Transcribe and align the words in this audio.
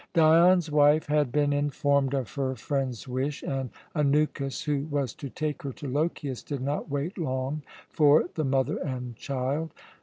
Dion's 0.15 0.71
wife 0.71 1.05
had 1.05 1.31
been 1.31 1.53
informed 1.53 2.15
of 2.15 2.33
her 2.33 2.55
friend's 2.55 3.07
wish, 3.07 3.43
and 3.43 3.69
Anukis, 3.95 4.63
who 4.63 4.87
was 4.89 5.13
to 5.13 5.29
take 5.29 5.61
her 5.61 5.73
to 5.73 5.87
Lochias, 5.87 6.41
did 6.41 6.63
not 6.63 6.89
wait 6.89 7.19
long 7.19 7.61
for 7.87 8.27
the 8.33 8.43
mother 8.43 8.77
and 8.77 9.15
child. 9.15 9.75